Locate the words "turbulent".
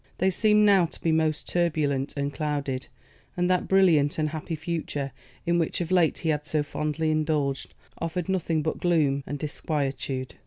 1.47-2.17